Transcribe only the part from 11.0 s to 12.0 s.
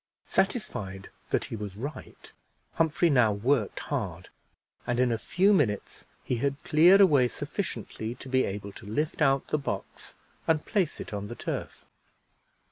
on the turf.